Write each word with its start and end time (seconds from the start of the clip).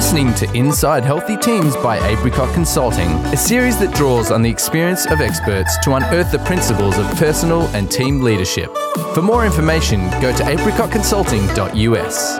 listening 0.00 0.32
to 0.32 0.50
Inside 0.56 1.04
Healthy 1.04 1.36
Teams 1.36 1.76
by 1.76 1.98
Apricot 2.08 2.54
Consulting, 2.54 3.10
a 3.34 3.36
series 3.36 3.78
that 3.80 3.94
draws 3.94 4.30
on 4.30 4.40
the 4.40 4.48
experience 4.48 5.04
of 5.04 5.20
experts 5.20 5.76
to 5.84 5.92
unearth 5.92 6.32
the 6.32 6.38
principles 6.38 6.96
of 6.96 7.04
personal 7.16 7.64
and 7.76 7.90
team 7.90 8.22
leadership. 8.22 8.74
For 9.12 9.20
more 9.20 9.44
information, 9.44 10.08
go 10.22 10.34
to 10.34 10.42
apricotconsulting.us. 10.42 12.38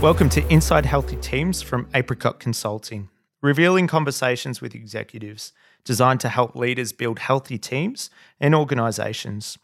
Welcome 0.00 0.28
to 0.28 0.48
Inside 0.48 0.86
Healthy 0.86 1.16
Teams 1.16 1.60
from 1.60 1.88
Apricot 1.92 2.38
Consulting, 2.38 3.08
revealing 3.42 3.88
conversations 3.88 4.60
with 4.60 4.76
executives 4.76 5.52
designed 5.82 6.20
to 6.20 6.28
help 6.28 6.54
leaders 6.54 6.92
build 6.92 7.18
healthy 7.18 7.58
teams 7.58 8.10
and 8.38 8.54
organizations. 8.54 9.58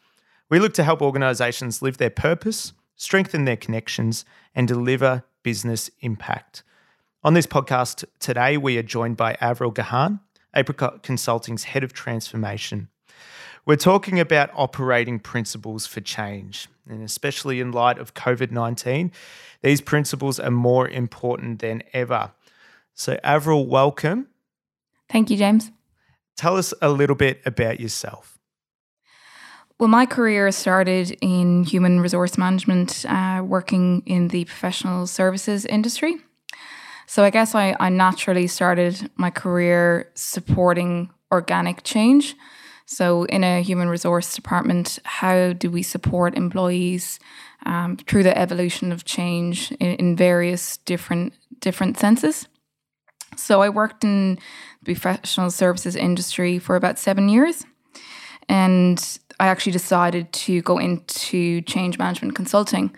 We 0.48 0.58
look 0.58 0.74
to 0.74 0.82
help 0.82 1.00
organizations 1.00 1.82
live 1.82 1.98
their 1.98 2.10
purpose, 2.10 2.72
strengthen 3.00 3.46
their 3.46 3.56
connections, 3.56 4.26
and 4.54 4.68
deliver 4.68 5.24
business 5.42 5.90
impact. 6.00 6.62
On 7.24 7.32
this 7.32 7.46
podcast 7.46 8.04
today, 8.18 8.58
we 8.58 8.76
are 8.76 8.82
joined 8.82 9.16
by 9.16 9.38
Avril 9.40 9.70
Gahan, 9.70 10.20
Apricot 10.54 11.02
Consulting's 11.02 11.64
Head 11.64 11.82
of 11.82 11.94
Transformation. 11.94 12.88
We're 13.64 13.76
talking 13.76 14.20
about 14.20 14.50
operating 14.54 15.18
principles 15.18 15.86
for 15.86 16.02
change, 16.02 16.68
and 16.86 17.02
especially 17.02 17.58
in 17.58 17.72
light 17.72 17.96
of 17.96 18.12
COVID 18.12 18.50
19, 18.50 19.12
these 19.62 19.80
principles 19.80 20.38
are 20.38 20.50
more 20.50 20.86
important 20.86 21.60
than 21.60 21.82
ever. 21.94 22.32
So, 22.92 23.18
Avril, 23.24 23.66
welcome. 23.66 24.26
Thank 25.08 25.30
you, 25.30 25.38
James. 25.38 25.70
Tell 26.36 26.58
us 26.58 26.74
a 26.82 26.90
little 26.90 27.16
bit 27.16 27.40
about 27.46 27.80
yourself. 27.80 28.39
Well, 29.80 29.88
my 29.88 30.04
career 30.04 30.52
started 30.52 31.16
in 31.22 31.64
human 31.64 32.00
resource 32.00 32.36
management, 32.36 33.06
uh, 33.08 33.42
working 33.42 34.02
in 34.04 34.28
the 34.28 34.44
professional 34.44 35.06
services 35.06 35.64
industry. 35.64 36.18
So 37.06 37.24
I 37.24 37.30
guess 37.30 37.54
I, 37.54 37.74
I 37.80 37.88
naturally 37.88 38.46
started 38.46 39.10
my 39.16 39.30
career 39.30 40.10
supporting 40.14 41.08
organic 41.32 41.82
change. 41.82 42.36
So, 42.84 43.24
in 43.24 43.42
a 43.42 43.62
human 43.62 43.88
resource 43.88 44.34
department, 44.34 44.98
how 45.04 45.54
do 45.54 45.70
we 45.70 45.82
support 45.82 46.36
employees 46.36 47.18
um, 47.64 47.96
through 47.96 48.24
the 48.24 48.36
evolution 48.36 48.92
of 48.92 49.06
change 49.06 49.72
in, 49.80 49.94
in 49.94 50.14
various 50.14 50.76
different 50.76 51.32
different 51.58 51.98
senses? 51.98 52.48
So, 53.34 53.62
I 53.62 53.70
worked 53.70 54.04
in 54.04 54.38
the 54.82 54.94
professional 54.94 55.50
services 55.50 55.96
industry 55.96 56.58
for 56.58 56.76
about 56.76 56.98
seven 56.98 57.30
years, 57.30 57.64
and 58.46 59.18
I 59.40 59.46
actually 59.46 59.72
decided 59.72 60.32
to 60.32 60.60
go 60.62 60.78
into 60.78 61.62
change 61.62 61.98
management 61.98 62.34
consulting. 62.34 62.94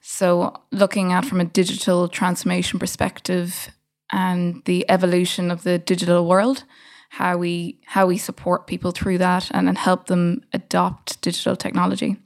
So, 0.00 0.54
looking 0.70 1.12
at 1.12 1.24
from 1.24 1.40
a 1.40 1.44
digital 1.44 2.08
transformation 2.08 2.78
perspective 2.78 3.70
and 4.10 4.62
the 4.64 4.88
evolution 4.88 5.50
of 5.50 5.64
the 5.64 5.78
digital 5.78 6.26
world, 6.26 6.64
how 7.10 7.36
we 7.36 7.80
how 7.86 8.06
we 8.06 8.16
support 8.16 8.66
people 8.66 8.92
through 8.92 9.18
that 9.18 9.50
and, 9.52 9.68
and 9.68 9.76
help 9.76 10.06
them 10.06 10.42
adopt 10.52 11.20
digital 11.20 11.56
technology. 11.56 12.16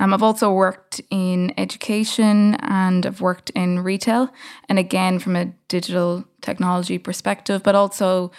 Um, 0.00 0.14
I've 0.14 0.22
also 0.22 0.50
worked 0.52 1.00
in 1.10 1.52
education 1.58 2.54
and 2.54 3.04
I've 3.04 3.20
worked 3.20 3.50
in 3.50 3.80
retail, 3.80 4.32
and 4.68 4.78
again 4.78 5.18
from 5.18 5.36
a 5.36 5.52
digital 5.68 6.24
technology 6.40 6.98
perspective, 6.98 7.62
but 7.62 7.74
also 7.74 8.30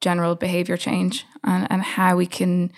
general 0.00 0.34
behavior 0.34 0.76
change 0.76 1.26
and, 1.44 1.66
and 1.70 1.82
how 1.82 2.16
we 2.16 2.26
can 2.26 2.72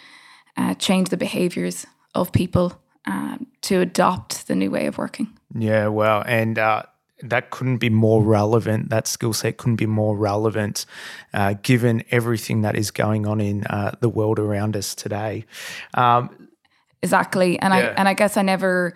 uh, 0.56 0.74
change 0.74 1.08
the 1.08 1.16
behaviors 1.16 1.86
of 2.14 2.32
people 2.32 2.80
um, 3.06 3.46
to 3.62 3.80
adopt 3.80 4.46
the 4.46 4.54
new 4.54 4.70
way 4.70 4.86
of 4.86 4.98
working. 4.98 5.28
Yeah, 5.54 5.88
well, 5.88 6.22
and 6.26 6.58
uh, 6.58 6.84
that 7.22 7.50
couldn't 7.50 7.78
be 7.78 7.90
more 7.90 8.22
relevant. 8.22 8.90
That 8.90 9.06
skill 9.06 9.32
set 9.32 9.56
couldn't 9.56 9.76
be 9.76 9.86
more 9.86 10.16
relevant, 10.16 10.86
uh, 11.32 11.54
given 11.62 12.04
everything 12.10 12.62
that 12.62 12.76
is 12.76 12.90
going 12.90 13.26
on 13.26 13.40
in 13.40 13.64
uh, 13.66 13.92
the 14.00 14.08
world 14.08 14.38
around 14.38 14.76
us 14.76 14.94
today. 14.94 15.46
Um, 15.94 16.48
exactly, 17.02 17.58
and 17.58 17.72
yeah. 17.72 17.80
I 17.80 17.82
and 17.94 18.08
I 18.08 18.14
guess 18.14 18.36
I 18.36 18.42
never. 18.42 18.94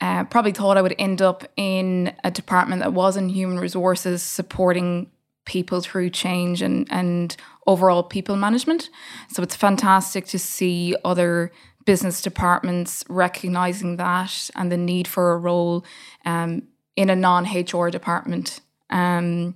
Uh, 0.00 0.22
probably 0.22 0.52
thought 0.52 0.76
I 0.76 0.82
would 0.82 0.94
end 0.96 1.20
up 1.20 1.42
in 1.56 2.14
a 2.22 2.30
department 2.30 2.82
that 2.82 2.92
was 2.92 3.16
in 3.16 3.28
human 3.28 3.58
resources 3.58 4.22
supporting 4.22 5.10
people 5.44 5.80
through 5.80 6.08
change 6.08 6.62
and, 6.62 6.86
and 6.88 7.36
overall 7.68 8.02
people 8.02 8.34
management. 8.34 8.88
So 9.30 9.42
it's 9.42 9.54
fantastic 9.54 10.26
to 10.26 10.38
see 10.38 10.96
other 11.04 11.52
business 11.84 12.20
departments 12.20 13.04
recognizing 13.08 13.96
that 13.96 14.50
and 14.56 14.72
the 14.72 14.76
need 14.76 15.06
for 15.06 15.32
a 15.32 15.38
role 15.38 15.84
um, 16.24 16.62
in 16.96 17.10
a 17.10 17.16
non 17.16 17.44
HR 17.44 17.90
department 17.90 18.60
um, 18.90 19.54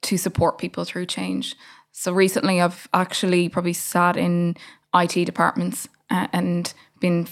to 0.00 0.16
support 0.16 0.58
people 0.58 0.84
through 0.84 1.06
change. 1.06 1.54
So 1.92 2.12
recently, 2.12 2.60
I've 2.60 2.88
actually 2.94 3.48
probably 3.50 3.74
sat 3.74 4.16
in 4.16 4.56
IT 4.94 5.24
departments 5.26 5.88
uh, 6.10 6.26
and 6.32 6.72
been 7.00 7.28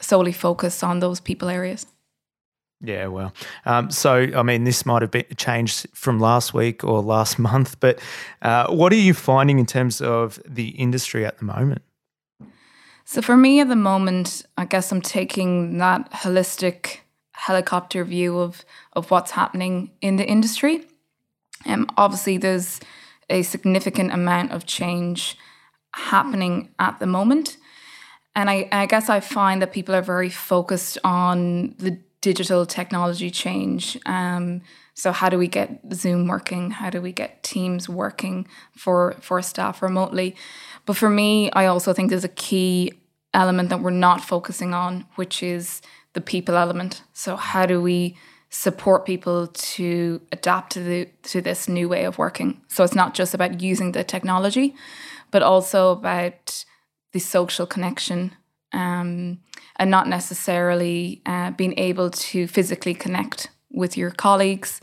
solely 0.00 0.32
focused 0.32 0.84
on 0.84 1.00
those 1.00 1.18
people 1.18 1.48
areas. 1.48 1.86
Yeah, 2.84 3.06
well, 3.06 3.32
um, 3.64 3.90
so 3.90 4.28
I 4.34 4.42
mean, 4.42 4.64
this 4.64 4.84
might 4.84 5.02
have 5.02 5.12
been 5.12 5.24
changed 5.36 5.86
from 5.94 6.18
last 6.18 6.52
week 6.52 6.82
or 6.82 7.00
last 7.00 7.38
month, 7.50 7.78
but 7.78 8.00
uh, 8.42 8.68
what 8.72 8.92
are 8.92 8.96
you 8.96 9.14
finding 9.14 9.58
in 9.58 9.66
terms 9.66 10.00
of 10.00 10.40
the 10.44 10.68
industry 10.70 11.24
at 11.24 11.38
the 11.38 11.44
moment? 11.44 11.82
So 13.04 13.22
for 13.22 13.36
me, 13.36 13.60
at 13.60 13.68
the 13.68 13.76
moment, 13.76 14.44
I 14.56 14.64
guess 14.64 14.90
I'm 14.90 15.02
taking 15.02 15.78
that 15.78 16.10
holistic 16.12 16.98
helicopter 17.32 18.04
view 18.04 18.38
of 18.38 18.64
of 18.94 19.10
what's 19.10 19.32
happening 19.32 19.90
in 20.00 20.16
the 20.16 20.26
industry. 20.26 20.86
Um, 21.66 21.88
obviously, 21.96 22.38
there's 22.38 22.80
a 23.30 23.42
significant 23.42 24.12
amount 24.12 24.52
of 24.52 24.66
change 24.66 25.36
happening 25.94 26.70
at 26.78 26.98
the 26.98 27.06
moment. 27.06 27.56
And 28.34 28.48
I, 28.48 28.68
I 28.72 28.86
guess 28.86 29.08
I 29.08 29.20
find 29.20 29.60
that 29.60 29.72
people 29.72 29.94
are 29.94 30.02
very 30.02 30.30
focused 30.30 30.98
on 31.04 31.74
the 31.78 31.98
digital 32.22 32.64
technology 32.64 33.30
change. 33.30 33.98
Um, 34.06 34.62
so 34.94 35.12
how 35.12 35.28
do 35.28 35.36
we 35.36 35.48
get 35.48 35.80
Zoom 35.92 36.28
working? 36.28 36.70
How 36.70 36.88
do 36.88 37.02
we 37.02 37.12
get 37.12 37.42
Teams 37.42 37.88
working 37.88 38.46
for 38.74 39.16
for 39.20 39.42
staff 39.42 39.82
remotely? 39.82 40.34
But 40.86 40.96
for 40.96 41.10
me, 41.10 41.50
I 41.52 41.66
also 41.66 41.92
think 41.92 42.08
there's 42.08 42.24
a 42.24 42.28
key 42.28 42.92
element 43.34 43.68
that 43.68 43.80
we're 43.80 43.90
not 43.90 44.22
focusing 44.22 44.72
on, 44.72 45.04
which 45.16 45.42
is 45.42 45.82
the 46.14 46.20
people 46.20 46.56
element. 46.56 47.02
So 47.12 47.36
how 47.36 47.66
do 47.66 47.80
we 47.80 48.16
support 48.50 49.06
people 49.06 49.46
to 49.46 50.20
adapt 50.30 50.72
to 50.72 50.80
the 50.80 51.08
to 51.24 51.40
this 51.40 51.68
new 51.68 51.88
way 51.88 52.04
of 52.04 52.18
working? 52.18 52.60
So 52.68 52.84
it's 52.84 52.94
not 52.94 53.14
just 53.14 53.34
about 53.34 53.60
using 53.60 53.92
the 53.92 54.04
technology, 54.04 54.74
but 55.30 55.42
also 55.42 55.90
about 55.90 56.64
the 57.12 57.20
social 57.20 57.66
connection 57.66 58.32
um, 58.72 59.38
and 59.76 59.90
not 59.90 60.06
necessarily 60.08 61.22
uh, 61.26 61.50
being 61.50 61.74
able 61.78 62.10
to 62.10 62.46
physically 62.46 62.94
connect 62.94 63.48
with 63.70 63.96
your 63.96 64.10
colleagues. 64.10 64.80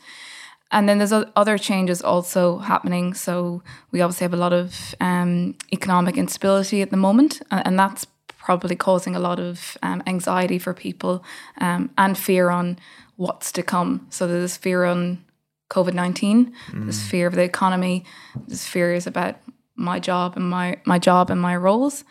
And 0.72 0.88
then 0.88 1.00
there's 1.00 1.13
other 1.35 1.57
changes 1.57 2.01
also 2.01 2.59
happening. 2.59 3.16
So 3.16 3.63
we 3.91 4.01
obviously 4.01 4.25
have 4.25 4.33
a 4.33 4.38
lot 4.38 4.53
of 4.53 4.95
um, 5.00 5.55
economic 5.73 6.17
instability 6.17 6.81
at 6.81 6.91
the 6.91 6.97
moment, 6.97 7.41
and 7.50 7.77
that's 7.79 8.05
probably 8.38 8.75
causing 8.75 9.16
a 9.16 9.19
lot 9.19 9.39
of 9.39 9.77
um, 9.81 10.03
anxiety 10.06 10.59
for 10.59 10.73
people 10.73 11.23
um, 11.61 11.89
and 11.97 12.17
fear 12.17 12.50
on 12.50 12.77
what's 13.16 13.51
to 13.51 13.63
come. 13.63 14.06
So 14.09 14.27
there's 14.27 14.57
fear 14.57 14.85
on 14.85 15.25
COVID 15.69 15.94
nineteen, 15.94 16.53
mm. 16.71 16.83
there's 16.83 17.03
fear 17.03 17.27
of 17.27 17.35
the 17.35 17.44
economy, 17.44 18.06
there's 18.47 18.66
fears 18.66 19.07
about 19.07 19.35
my 19.75 20.00
job 20.00 20.35
and 20.35 20.50
my 20.50 20.77
my 20.85 21.00
job 21.00 21.29
and 21.29 21.41
my 21.41 21.56
roles. 21.56 22.03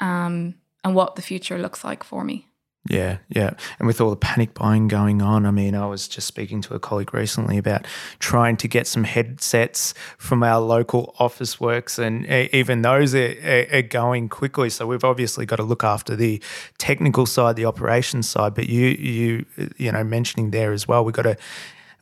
Um, 0.00 0.54
and 0.84 0.94
what 0.94 1.16
the 1.16 1.22
future 1.22 1.58
looks 1.58 1.82
like 1.82 2.04
for 2.04 2.22
me. 2.22 2.46
Yeah, 2.88 3.18
yeah. 3.30 3.54
And 3.78 3.86
with 3.86 3.98
all 3.98 4.10
the 4.10 4.16
panic 4.16 4.52
buying 4.52 4.88
going 4.88 5.22
on, 5.22 5.46
I 5.46 5.50
mean, 5.50 5.74
I 5.74 5.86
was 5.86 6.06
just 6.06 6.26
speaking 6.26 6.60
to 6.62 6.74
a 6.74 6.78
colleague 6.78 7.14
recently 7.14 7.56
about 7.56 7.86
trying 8.18 8.58
to 8.58 8.68
get 8.68 8.86
some 8.86 9.04
headsets 9.04 9.94
from 10.18 10.42
our 10.42 10.60
local 10.60 11.14
Officeworks, 11.18 11.98
and 11.98 12.26
even 12.54 12.82
those 12.82 13.14
are, 13.14 13.68
are, 13.72 13.80
going 13.80 14.28
quickly. 14.28 14.68
So 14.68 14.86
we've 14.86 15.04
obviously 15.04 15.46
got 15.46 15.56
to 15.56 15.62
look 15.62 15.82
after 15.82 16.14
the 16.14 16.42
technical 16.76 17.24
side, 17.24 17.56
the 17.56 17.64
operations 17.64 18.28
side. 18.28 18.54
But 18.54 18.68
you, 18.68 18.88
you, 18.88 19.46
you 19.78 19.90
know, 19.90 20.04
mentioning 20.04 20.50
there 20.50 20.72
as 20.72 20.86
well, 20.86 21.06
we've 21.06 21.14
got 21.14 21.22
to 21.22 21.38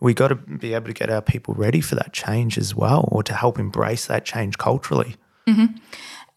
we 0.01 0.15
got 0.15 0.29
to 0.29 0.35
be 0.35 0.75
able 0.75 0.87
to 0.87 0.93
get 0.93 1.11
our 1.11 1.23
people 1.23 1.55
ready 1.55 1.81
for 1.81 1.95
that 1.95 2.13
change 2.13 2.59
as 2.59 2.75
well, 2.75 3.09
or 3.13 3.23
to 3.23 3.35
help 3.35 3.61
embrace 3.61 4.07
that 4.07 4.25
change 4.25 4.59
culturally. 4.59 5.15
Mm-hmm 5.47 5.79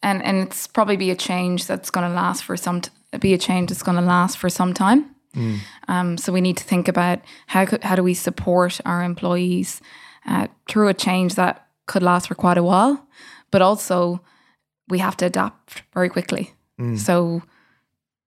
and 0.06 0.24
and 0.24 0.38
it's 0.38 0.68
probably 0.68 0.96
be 0.96 1.12
a 1.12 1.16
change 1.16 1.66
that's 1.66 1.90
going 1.90 2.08
to 2.08 2.16
last 2.16 2.44
for 2.44 2.56
some 2.56 2.82
t- 2.82 2.92
be 3.20 3.34
a 3.34 3.38
change 3.38 3.70
that's 3.70 3.84
going 3.84 3.98
to 3.98 4.04
last 4.04 4.38
for 4.38 4.50
some 4.50 4.74
time. 4.74 5.16
Mm. 5.36 5.60
Um, 5.88 6.18
so 6.18 6.32
we 6.32 6.42
need 6.42 6.58
to 6.58 6.64
think 6.64 6.88
about 6.88 7.20
how 7.48 7.66
could, 7.66 7.84
how 7.84 7.96
do 7.96 8.04
we 8.04 8.14
support 8.14 8.80
our 8.86 9.04
employees 9.04 9.82
uh, 10.26 10.48
through 10.70 10.88
a 10.90 10.94
change 10.94 11.36
that 11.36 11.68
could 11.88 12.04
last 12.04 12.28
for 12.28 12.36
quite 12.36 12.58
a 12.58 12.64
while, 12.64 13.06
but 13.52 13.62
also 13.62 14.22
we 14.88 15.00
have 15.00 15.18
to 15.18 15.26
adapt 15.26 15.84
very 15.94 16.10
quickly. 16.10 16.54
Mm. 16.80 16.98
So 16.98 17.42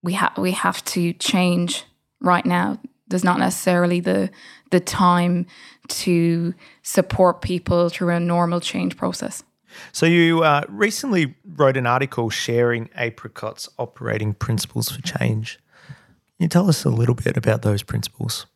we 0.02 0.14
have 0.14 0.36
we 0.36 0.52
have 0.52 0.84
to 0.96 1.12
change 1.14 1.84
right 2.20 2.44
now. 2.44 2.78
there's 3.10 3.24
not 3.24 3.38
necessarily 3.38 4.00
the 4.00 4.30
the 4.70 4.80
time 4.80 5.46
to 5.88 6.52
support 6.82 7.40
people 7.40 7.88
through 7.88 8.14
a 8.14 8.20
normal 8.20 8.60
change 8.60 8.96
process. 8.96 9.44
So 9.92 10.06
you 10.06 10.42
uh, 10.42 10.64
recently 10.68 11.34
wrote 11.44 11.76
an 11.76 11.86
article 11.86 12.30
sharing 12.30 12.88
Apricot's 12.96 13.68
operating 13.78 14.34
principles 14.34 14.90
for 14.90 15.02
change. 15.02 15.58
Can 15.86 16.44
you 16.44 16.48
tell 16.48 16.68
us 16.68 16.84
a 16.84 16.90
little 16.90 17.14
bit 17.14 17.36
about 17.36 17.62
those 17.62 17.82
principles? 17.82 18.46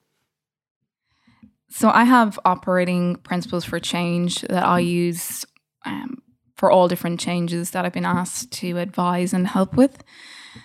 So 1.68 1.88
I 1.88 2.04
have 2.04 2.38
operating 2.44 3.16
principles 3.16 3.64
for 3.64 3.80
change 3.80 4.42
that 4.42 4.64
I 4.64 4.80
use 4.80 5.44
um, 5.84 6.22
for 6.54 6.70
all 6.70 6.86
different 6.86 7.18
changes 7.18 7.70
that 7.70 7.84
I've 7.84 7.92
been 7.92 8.04
asked 8.04 8.52
to 8.52 8.78
advise 8.78 9.32
and 9.32 9.48
help 9.48 9.74
with. 9.74 10.04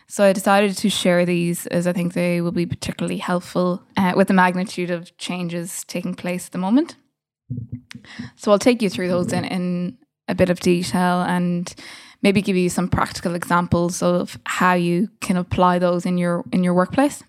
So 0.08 0.26
I 0.26 0.34
decided 0.34 0.76
to 0.78 0.90
share 0.90 1.26
these 1.26 1.66
as 1.68 1.88
I 1.88 1.94
think 1.94 2.14
they 2.14 2.42
will 2.42 2.52
be 2.52 2.66
particularly 2.66 3.18
helpful 3.18 3.82
uh, 3.96 4.14
with 4.16 4.28
the 4.28 4.34
magnitude 4.34 4.92
of 4.92 5.18
changes 5.18 5.84
taking 5.86 6.14
place 6.14 6.48
at 6.48 6.52
the 6.52 6.58
moment. 6.58 6.98
So 8.36 8.52
I'll 8.52 8.60
take 8.60 8.82
you 8.82 8.90
through 8.90 9.08
those 9.08 9.32
in, 9.32 9.46
in 9.46 9.98
a 10.28 10.36
bit 10.36 10.50
of 10.50 10.60
detail 10.60 11.22
and 11.22 11.74
maybe 12.22 12.42
give 12.42 12.56
you 12.56 12.70
some 12.70 12.88
practical 12.88 13.36
examples 13.36 14.02
of 14.02 14.40
how 14.46 14.74
you 14.74 15.10
can 15.22 15.38
apply 15.38 15.80
those 15.80 16.06
in 16.06 16.18
your 16.18 16.44
in 16.52 16.64
your 16.64 16.74
workplace. 16.74 17.24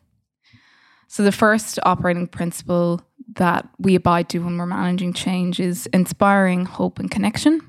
So 1.08 1.22
the 1.22 1.32
first 1.32 1.78
operating 1.84 2.26
principle 2.26 3.00
that 3.36 3.68
we 3.78 3.94
abide 3.94 4.28
to 4.30 4.40
when 4.40 4.58
we're 4.58 4.66
managing 4.66 5.12
change 5.12 5.58
is 5.60 5.86
inspiring 5.86 6.66
hope 6.66 6.98
and 6.98 7.10
connection. 7.10 7.60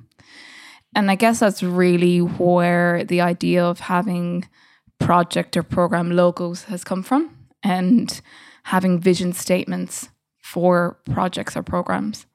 And 0.96 1.10
I 1.10 1.16
guess 1.16 1.40
that's 1.40 1.64
really 1.64 2.20
where 2.20 3.04
the 3.04 3.22
idea 3.22 3.64
of 3.64 3.80
having 3.80 4.48
project 5.00 5.56
or 5.56 5.64
program 5.64 6.12
logos 6.12 6.64
has 6.66 6.84
come 6.84 7.04
from 7.04 7.34
and 7.64 8.22
having 8.64 9.00
vision 9.00 9.32
statements 9.34 10.10
for 10.42 11.00
projects 11.12 11.56
or 11.56 11.64
programs. 11.64 12.26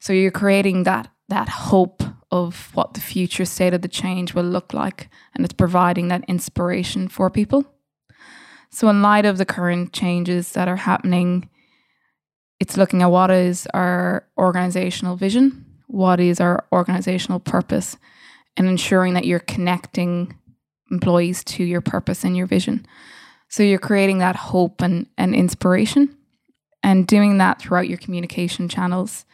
So 0.00 0.12
you're 0.12 0.30
creating 0.30 0.84
that 0.84 1.08
that 1.28 1.48
hope 1.48 2.03
of 2.34 2.70
what 2.74 2.94
the 2.94 3.00
future 3.00 3.44
state 3.44 3.74
of 3.74 3.82
the 3.82 3.88
change 3.88 4.34
will 4.34 4.44
look 4.44 4.72
like 4.72 5.08
and 5.34 5.44
it's 5.44 5.54
providing 5.54 6.08
that 6.08 6.24
inspiration 6.28 7.08
for 7.08 7.30
people. 7.30 7.64
So 8.70 8.88
in 8.88 9.02
light 9.02 9.24
of 9.24 9.38
the 9.38 9.44
current 9.46 9.92
changes 9.92 10.52
that 10.52 10.68
are 10.68 10.76
happening 10.76 11.48
it's 12.60 12.76
looking 12.76 13.02
at 13.02 13.10
what 13.10 13.30
is 13.30 13.66
our 13.74 14.26
organizational 14.38 15.16
vision, 15.16 15.64
what 15.86 16.20
is 16.20 16.40
our 16.40 16.64
organizational 16.72 17.40
purpose, 17.40 17.96
and 18.56 18.66
ensuring 18.66 19.14
that 19.14 19.26
you're 19.26 19.40
connecting 19.40 20.38
employees 20.90 21.42
to 21.44 21.64
your 21.64 21.80
purpose 21.80 22.24
and 22.24 22.36
your 22.36 22.46
vision. 22.46 22.86
So 23.48 23.62
you're 23.62 23.78
creating 23.78 24.18
that 24.18 24.36
hope 24.36 24.80
and, 24.80 25.06
and 25.18 25.34
inspiration 25.34 26.16
and 26.82 27.06
doing 27.06 27.38
that 27.38 27.60
throughout 27.60 27.88
your 27.88 27.98
communication 27.98 28.68
channels. 28.68 29.24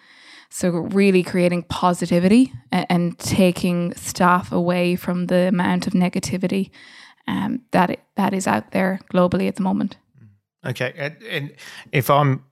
So 0.51 0.71
really 0.71 1.23
creating 1.23 1.63
positivity 1.65 2.53
and, 2.73 2.87
and 2.91 3.19
taking 3.19 3.95
staff 3.95 4.53
away 4.53 4.97
from 4.97 5.27
the 5.27 5.49
amount 5.49 5.87
of 5.87 5.93
negativity 5.93 6.71
um, 7.29 7.63
that 7.71 7.91
it, 7.91 8.01
that 8.17 8.35
is 8.35 8.47
out 8.47 8.73
there 8.73 9.01
globally 9.13 9.47
at 9.49 9.57
the 9.57 9.63
moment. 9.63 9.97
Okay, 10.67 10.93
and, 10.97 11.17
and 11.23 11.55
if 11.93 12.11
I'm 12.11 12.45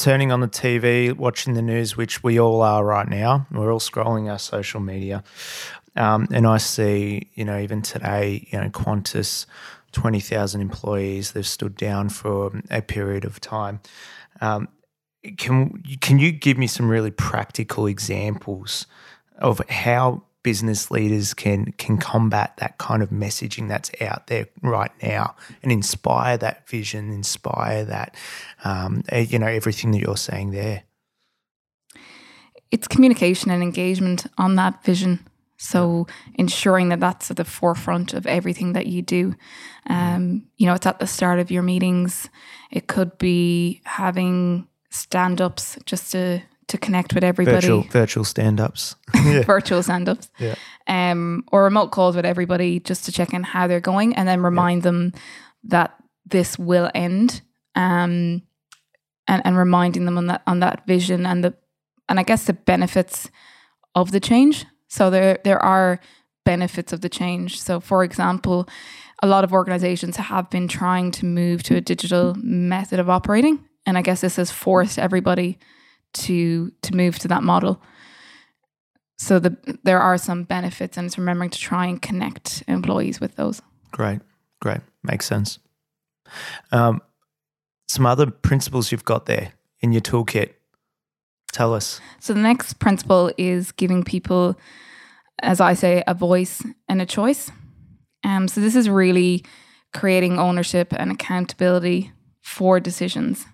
turning 0.00 0.32
on 0.32 0.40
the 0.40 0.48
TV, 0.48 1.14
watching 1.14 1.54
the 1.54 1.62
news, 1.62 1.96
which 1.96 2.22
we 2.22 2.40
all 2.40 2.62
are 2.62 2.84
right 2.84 3.08
now. 3.08 3.46
We're 3.50 3.70
all 3.70 3.80
scrolling 3.80 4.30
our 4.30 4.38
social 4.38 4.80
media. 4.80 5.22
Um, 5.94 6.26
and 6.32 6.46
I 6.46 6.56
see, 6.56 7.30
you 7.34 7.44
know, 7.44 7.58
even 7.58 7.82
today, 7.82 8.48
you 8.50 8.58
know, 8.58 8.70
Qantas, 8.70 9.44
20,000 9.92 10.60
employees, 10.60 11.32
they've 11.32 11.46
stood 11.46 11.76
down 11.76 12.08
for 12.08 12.50
a 12.70 12.80
period 12.80 13.24
of 13.24 13.40
time. 13.40 13.80
Um, 14.40 14.68
can, 15.36 15.82
can 16.00 16.18
you 16.18 16.32
give 16.32 16.58
me 16.58 16.66
some 16.66 16.88
really 16.88 17.10
practical 17.10 17.86
examples 17.86 18.86
of 19.38 19.60
how 19.68 20.22
business 20.42 20.90
leaders 20.90 21.34
can 21.34 21.72
can 21.72 21.98
combat 21.98 22.56
that 22.56 22.78
kind 22.78 23.02
of 23.02 23.10
messaging 23.10 23.68
that's 23.68 23.90
out 24.00 24.26
there 24.28 24.46
right 24.62 24.92
now 25.02 25.34
and 25.62 25.70
inspire 25.70 26.38
that 26.38 26.66
vision, 26.68 27.12
inspire 27.12 27.84
that, 27.84 28.14
um, 28.64 29.02
eh, 29.10 29.20
you 29.20 29.38
know, 29.38 29.46
everything 29.46 29.90
that 29.90 30.00
you're 30.00 30.16
saying 30.16 30.50
there. 30.50 30.84
It's 32.70 32.88
communication 32.88 33.50
and 33.50 33.62
engagement 33.62 34.26
on 34.38 34.56
that 34.56 34.82
vision. 34.84 35.26
So 35.58 36.06
ensuring 36.36 36.88
that 36.88 37.00
that's 37.00 37.30
at 37.30 37.36
the 37.36 37.44
forefront 37.44 38.14
of 38.14 38.26
everything 38.26 38.72
that 38.72 38.86
you 38.86 39.02
do. 39.02 39.34
Um, 39.88 40.46
you 40.56 40.64
know, 40.64 40.72
it's 40.72 40.86
at 40.86 41.00
the 41.00 41.06
start 41.06 41.38
of 41.38 41.50
your 41.50 41.62
meetings. 41.62 42.30
It 42.70 42.86
could 42.86 43.18
be 43.18 43.82
having 43.84 44.68
stand 44.90 45.40
ups 45.40 45.78
just 45.86 46.12
to 46.12 46.42
to 46.68 46.78
connect 46.78 47.14
with 47.14 47.24
everybody. 47.24 47.56
Virtual, 47.56 47.82
virtual 47.82 48.24
stand 48.24 48.60
ups. 48.60 48.94
virtual 49.44 49.82
stand 49.82 50.08
ups. 50.08 50.28
Yeah. 50.38 50.54
Um, 50.86 51.44
or 51.50 51.64
remote 51.64 51.90
calls 51.90 52.14
with 52.14 52.24
everybody 52.24 52.78
just 52.78 53.04
to 53.06 53.12
check 53.12 53.34
in 53.34 53.42
how 53.42 53.66
they're 53.66 53.80
going 53.80 54.14
and 54.14 54.28
then 54.28 54.42
remind 54.42 54.80
yeah. 54.80 54.90
them 54.90 55.12
that 55.64 55.94
this 56.26 56.58
will 56.58 56.90
end. 56.94 57.42
Um, 57.74 58.42
and, 59.30 59.42
and 59.44 59.56
reminding 59.56 60.04
them 60.04 60.18
on 60.18 60.26
that 60.26 60.42
on 60.46 60.60
that 60.60 60.86
vision 60.86 61.24
and 61.24 61.44
the 61.44 61.54
and 62.08 62.18
I 62.18 62.24
guess 62.24 62.44
the 62.44 62.52
benefits 62.52 63.30
of 63.94 64.10
the 64.10 64.20
change. 64.20 64.66
So 64.88 65.08
there 65.08 65.38
there 65.44 65.62
are 65.62 66.00
benefits 66.44 66.92
of 66.92 67.00
the 67.00 67.08
change. 67.08 67.60
So 67.60 67.80
for 67.80 68.02
example, 68.02 68.68
a 69.22 69.26
lot 69.26 69.44
of 69.44 69.52
organizations 69.52 70.16
have 70.16 70.50
been 70.50 70.66
trying 70.66 71.12
to 71.12 71.26
move 71.26 71.62
to 71.64 71.76
a 71.76 71.80
digital 71.80 72.34
method 72.36 72.98
of 72.98 73.08
operating. 73.08 73.64
And 73.90 73.98
I 73.98 74.02
guess 74.02 74.20
this 74.20 74.36
has 74.36 74.52
forced 74.52 75.00
everybody 75.00 75.58
to 76.12 76.70
to 76.82 76.94
move 76.94 77.18
to 77.18 77.28
that 77.28 77.42
model. 77.42 77.82
So 79.18 79.40
the 79.40 79.56
there 79.82 79.98
are 79.98 80.16
some 80.16 80.44
benefits, 80.44 80.96
and 80.96 81.06
it's 81.06 81.18
remembering 81.18 81.50
to 81.50 81.58
try 81.58 81.86
and 81.86 82.00
connect 82.00 82.62
employees 82.68 83.20
with 83.20 83.34
those. 83.34 83.60
Great, 83.90 84.20
great, 84.60 84.82
makes 85.02 85.26
sense. 85.26 85.58
Um, 86.70 87.02
some 87.88 88.06
other 88.06 88.30
principles 88.30 88.92
you've 88.92 89.04
got 89.04 89.26
there 89.26 89.54
in 89.80 89.90
your 89.90 90.02
toolkit. 90.02 90.50
Tell 91.50 91.74
us. 91.74 92.00
So 92.20 92.32
the 92.32 92.40
next 92.40 92.74
principle 92.74 93.32
is 93.36 93.72
giving 93.72 94.04
people, 94.04 94.56
as 95.42 95.60
I 95.60 95.74
say, 95.74 96.04
a 96.06 96.14
voice 96.14 96.64
and 96.88 97.02
a 97.02 97.06
choice. 97.06 97.50
Um, 98.22 98.46
so 98.46 98.60
this 98.60 98.76
is 98.76 98.88
really 98.88 99.44
creating 99.92 100.38
ownership 100.38 100.92
and 100.92 101.10
accountability 101.10 102.12
for 102.40 102.78
decisions. 102.78 103.46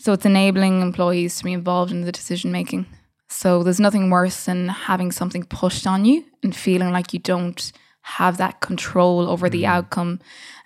So 0.00 0.14
it's 0.14 0.24
enabling 0.24 0.80
employees 0.80 1.36
to 1.36 1.44
be 1.44 1.52
involved 1.52 1.92
in 1.92 2.00
the 2.00 2.10
decision 2.10 2.50
making. 2.50 2.86
So 3.28 3.62
there's 3.62 3.78
nothing 3.78 4.08
worse 4.08 4.46
than 4.46 4.68
having 4.68 5.12
something 5.12 5.44
pushed 5.44 5.86
on 5.86 6.06
you 6.06 6.24
and 6.42 6.56
feeling 6.56 6.90
like 6.90 7.12
you 7.12 7.18
don't 7.18 7.70
have 8.00 8.38
that 8.38 8.60
control 8.60 9.28
over 9.28 9.50
the 9.50 9.64
mm. 9.64 9.68
outcome. 9.68 10.20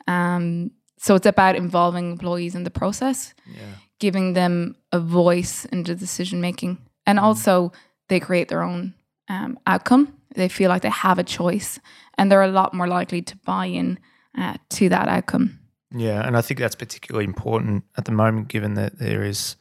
Um, 0.07 0.71
so 0.99 1.17
it's 1.17 1.27
about 1.27 1.57
involving 1.57 2.13
employees 2.13 2.55
in 2.55 2.63
the 2.63 2.71
process, 2.71 3.35
yeah. 3.45 3.75
giving 3.99 4.35
them 4.35 4.77
a 4.93 5.01
voice 5.01 5.65
in 5.65 5.83
the 5.83 5.97
decision 5.97 6.41
making, 6.41 6.79
and 7.05 7.19
mm. 7.19 7.23
also 7.23 7.73
they 8.09 8.21
create 8.21 8.49
their 8.49 8.63
own 8.63 8.95
um, 9.29 9.59
outcome. 9.67 10.17
They 10.37 10.49
feel 10.49 10.69
like 10.69 10.83
they 10.83 10.91
have 10.91 11.19
a 11.19 11.25
choice, 11.25 11.81
and 12.17 12.31
they're 12.31 12.43
a 12.43 12.49
lot 12.49 12.73
more 12.73 12.87
likely 12.87 13.21
to 13.23 13.37
buy 13.39 13.67
in 13.67 13.99
uh, 14.39 14.59
to 14.71 14.89
that 14.91 15.09
outcome. 15.09 15.59
Yeah, 15.95 16.27
and 16.27 16.37
I 16.37 16.41
think 16.41 16.59
that's 16.59 16.75
particularly 16.75 17.25
important 17.25 17.85
at 17.97 18.05
the 18.05 18.13
moment, 18.13 18.49
given 18.49 18.75
that 18.75 18.99
there 18.99 19.23
is 19.23 19.55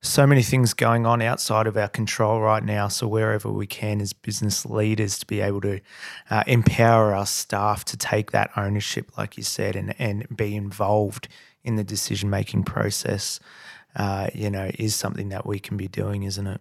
so 0.00 0.26
many 0.26 0.42
things 0.42 0.74
going 0.74 1.06
on 1.06 1.22
outside 1.22 1.66
of 1.66 1.76
our 1.76 1.88
control 1.88 2.40
right 2.40 2.62
now. 2.62 2.88
So 2.88 3.06
wherever 3.06 3.50
we 3.50 3.66
can, 3.66 4.00
as 4.00 4.12
business 4.12 4.66
leaders, 4.66 5.18
to 5.20 5.26
be 5.26 5.40
able 5.40 5.60
to 5.62 5.80
uh, 6.28 6.42
empower 6.46 7.14
our 7.14 7.24
staff 7.24 7.84
to 7.86 7.96
take 7.96 8.32
that 8.32 8.50
ownership, 8.56 9.16
like 9.16 9.36
you 9.36 9.44
said, 9.44 9.76
and 9.76 9.94
and 9.98 10.26
be 10.36 10.56
involved 10.56 11.28
in 11.62 11.76
the 11.76 11.84
decision 11.84 12.28
making 12.28 12.64
process, 12.64 13.38
uh, 13.96 14.28
you 14.34 14.50
know, 14.50 14.70
is 14.78 14.94
something 14.94 15.28
that 15.30 15.46
we 15.46 15.58
can 15.58 15.76
be 15.76 15.88
doing, 15.88 16.24
isn't 16.24 16.46
it? 16.46 16.60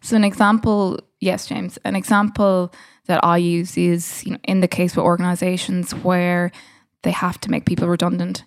So 0.00 0.16
an 0.16 0.24
example, 0.24 1.00
yes, 1.20 1.46
James, 1.46 1.78
an 1.84 1.96
example 1.96 2.72
that 3.06 3.22
I 3.24 3.38
use 3.38 3.76
is 3.76 4.24
you 4.24 4.32
know, 4.32 4.38
in 4.44 4.60
the 4.60 4.68
case 4.68 4.94
for 4.94 5.00
organizations 5.00 5.92
where 5.96 6.52
they 7.02 7.10
have 7.10 7.40
to 7.40 7.50
make 7.50 7.66
people 7.66 7.88
redundant. 7.88 8.44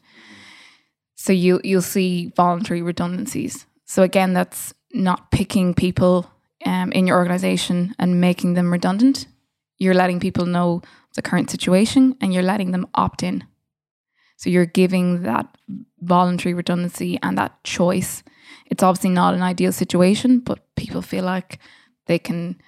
So 1.16 1.34
you 1.34 1.62
you'll 1.64 1.82
see 1.82 2.32
voluntary 2.36 2.82
redundancies. 2.82 3.66
So 3.86 4.04
again, 4.04 4.34
that's 4.34 4.74
not 4.94 5.32
picking 5.32 5.74
people 5.74 6.30
um, 6.66 6.92
in 6.92 7.08
your 7.08 7.18
organization 7.18 7.96
and 8.00 8.22
making 8.22 8.54
them 8.54 8.72
redundant. 8.72 9.28
You're 9.78 9.94
letting 9.94 10.20
people 10.20 10.46
know 10.46 10.82
the 11.16 11.22
current 11.22 11.50
situation 11.50 12.16
and 12.22 12.34
you're 12.34 12.44
letting 12.44 12.72
them 12.72 12.88
opt 12.96 13.24
in. 13.24 13.44
So 14.38 14.50
you're 14.50 14.66
giving 14.66 15.24
that 15.24 15.48
voluntary 16.02 16.54
redundancy 16.54 17.20
and 17.22 17.38
that 17.38 17.64
choice. 17.64 18.24
It's 18.66 18.84
obviously 18.84 19.12
not 19.12 19.34
an 19.34 19.42
ideal 19.42 19.72
situation, 19.72 20.40
but 20.40 20.60
people 20.76 21.02
feel 21.02 21.24
like 21.24 21.60
they 22.08 22.20
can 22.20 22.62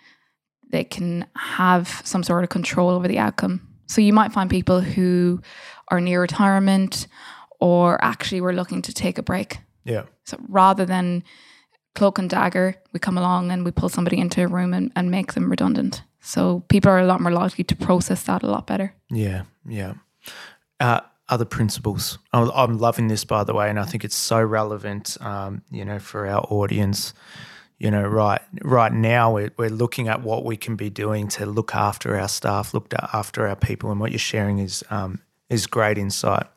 they 0.71 0.83
can 0.83 1.25
have 1.35 2.01
some 2.03 2.23
sort 2.23 2.43
of 2.43 2.49
control 2.49 2.89
over 2.89 3.07
the 3.07 3.19
outcome. 3.19 3.64
So 3.87 4.01
you 4.01 4.13
might 4.13 4.33
find 4.33 4.49
people 4.49 4.81
who 4.81 5.41
are 5.89 6.01
near 6.01 6.21
retirement 6.21 7.07
or 7.59 8.03
actually 8.03 8.41
we're 8.41 8.53
looking 8.53 8.81
to 8.83 8.93
take 8.93 9.17
a 9.17 9.23
break. 9.23 9.59
Yeah. 9.83 10.03
So 10.23 10.37
rather 10.49 10.85
than 10.85 11.23
cloak 11.93 12.19
and 12.19 12.29
dagger, 12.29 12.75
we 12.91 12.99
come 12.99 13.17
along 13.17 13.51
and 13.51 13.63
we 13.63 13.71
pull 13.71 13.89
somebody 13.89 14.19
into 14.19 14.43
a 14.43 14.47
room 14.47 14.73
and, 14.73 14.91
and 14.95 15.11
make 15.11 15.33
them 15.33 15.49
redundant. 15.49 16.01
So 16.19 16.63
people 16.67 16.91
are 16.91 16.99
a 16.99 17.05
lot 17.05 17.21
more 17.21 17.31
likely 17.31 17.63
to 17.65 17.75
process 17.75 18.23
that 18.23 18.43
a 18.43 18.47
lot 18.47 18.67
better. 18.67 18.93
Yeah. 19.09 19.43
Yeah. 19.67 19.93
Uh, 20.79 21.01
other 21.29 21.45
principles. 21.45 22.17
I'm 22.33 22.51
I'm 22.51 22.77
loving 22.77 23.07
this, 23.07 23.23
by 23.23 23.43
the 23.43 23.53
way, 23.53 23.69
and 23.69 23.79
I 23.79 23.85
think 23.85 24.03
it's 24.05 24.15
so 24.15 24.41
relevant, 24.43 25.17
um, 25.21 25.63
you 25.71 25.83
know, 25.83 25.99
for 25.99 26.27
our 26.27 26.41
audience. 26.49 27.13
You 27.77 27.91
know, 27.91 28.03
right 28.03 28.41
right 28.63 28.93
now 28.93 29.33
we're, 29.33 29.51
we're 29.57 29.69
looking 29.69 30.07
at 30.07 30.21
what 30.21 30.45
we 30.45 30.55
can 30.55 30.75
be 30.75 30.89
doing 30.89 31.27
to 31.29 31.45
look 31.45 31.75
after 31.75 32.17
our 32.17 32.29
staff, 32.29 32.73
look 32.73 32.93
after 33.13 33.47
our 33.47 33.55
people, 33.55 33.91
and 33.91 33.99
what 33.99 34.11
you're 34.11 34.19
sharing 34.19 34.59
is 34.59 34.83
um, 34.89 35.21
is 35.49 35.67
great 35.67 35.97
insight. 35.97 36.47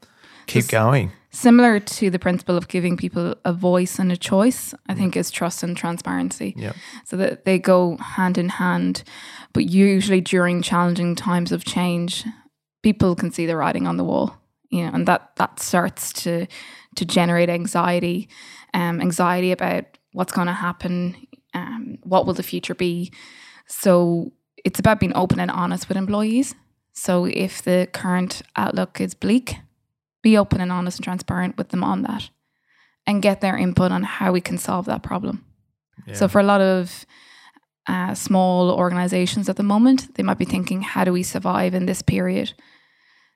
Keep 0.46 0.62
Just- 0.62 0.70
going. 0.70 1.12
Similar 1.30 1.78
to 1.78 2.08
the 2.08 2.18
principle 2.18 2.56
of 2.56 2.68
giving 2.68 2.96
people 2.96 3.34
a 3.44 3.52
voice 3.52 3.98
and 3.98 4.10
a 4.10 4.16
choice, 4.16 4.72
I 4.88 4.94
think 4.94 5.14
is 5.14 5.30
trust 5.30 5.62
and 5.62 5.76
transparency. 5.76 6.54
Yeah. 6.56 6.72
So 7.04 7.18
that 7.18 7.44
they 7.44 7.58
go 7.58 7.98
hand 7.98 8.38
in 8.38 8.48
hand. 8.48 9.04
But 9.52 9.66
usually 9.66 10.22
during 10.22 10.62
challenging 10.62 11.14
times 11.14 11.52
of 11.52 11.64
change, 11.64 12.24
people 12.82 13.14
can 13.14 13.30
see 13.30 13.44
the 13.44 13.56
writing 13.56 13.86
on 13.86 13.98
the 13.98 14.04
wall. 14.04 14.38
You 14.70 14.86
know, 14.86 14.92
and 14.94 15.06
that 15.06 15.36
that 15.36 15.60
starts 15.60 16.12
to 16.24 16.46
to 16.96 17.04
generate 17.04 17.50
anxiety, 17.50 18.28
um, 18.72 19.00
anxiety 19.00 19.52
about 19.52 19.97
what's 20.12 20.32
going 20.32 20.46
to 20.46 20.52
happen, 20.52 21.16
um, 21.54 21.98
what 22.02 22.26
will 22.26 22.34
the 22.34 22.42
future 22.42 22.74
be. 22.74 23.12
So 23.66 24.32
it's 24.64 24.80
about 24.80 25.00
being 25.00 25.14
open 25.14 25.40
and 25.40 25.50
honest 25.50 25.88
with 25.88 25.96
employees. 25.96 26.54
So 26.92 27.26
if 27.26 27.62
the 27.62 27.88
current 27.92 28.42
outlook 28.56 29.00
is 29.00 29.14
bleak, 29.14 29.56
be 30.22 30.36
open 30.36 30.60
and 30.60 30.72
honest 30.72 30.98
and 30.98 31.04
transparent 31.04 31.56
with 31.56 31.68
them 31.68 31.84
on 31.84 32.02
that, 32.02 32.30
and 33.06 33.22
get 33.22 33.40
their 33.40 33.56
input 33.56 33.92
on 33.92 34.02
how 34.02 34.32
we 34.32 34.40
can 34.40 34.58
solve 34.58 34.86
that 34.86 35.02
problem. 35.02 35.44
So 36.14 36.28
for 36.28 36.40
a 36.40 36.44
lot 36.44 36.60
of 36.60 37.06
uh, 37.86 38.14
small 38.14 38.70
organizations 38.70 39.48
at 39.48 39.56
the 39.56 39.62
moment, 39.62 40.14
they 40.14 40.22
might 40.22 40.38
be 40.38 40.44
thinking, 40.44 40.82
how 40.82 41.04
do 41.04 41.12
we 41.12 41.22
survive 41.22 41.74
in 41.74 41.86
this 41.86 42.02
period? 42.02 42.54